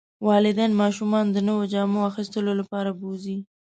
والدین 0.27 0.71
ماشومان 0.81 1.25
د 1.31 1.37
نویو 1.47 1.69
جامو 1.73 1.99
اخیستلو 2.11 2.51
لپاره 2.61 2.89
بوځي. 2.99 3.37